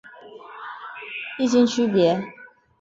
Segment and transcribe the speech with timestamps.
[1.37, 2.19] 异腈区别。